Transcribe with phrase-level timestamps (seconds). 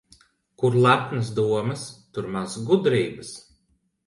[0.61, 1.83] Kur lepnas domas,
[2.15, 3.37] tur maz gudrības.